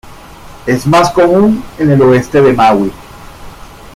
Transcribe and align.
Es 0.65 0.87
más 0.87 1.11
común 1.11 1.63
en 1.77 1.91
el 1.91 2.01
oeste 2.01 2.41
de 2.41 2.53
Maui. 2.53 2.91